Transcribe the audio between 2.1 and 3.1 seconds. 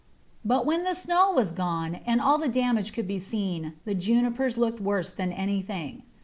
all the damage could